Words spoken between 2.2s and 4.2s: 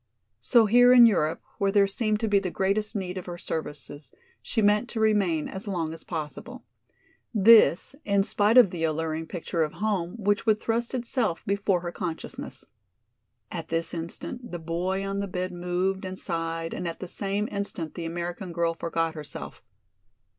to be the greatest need of her services,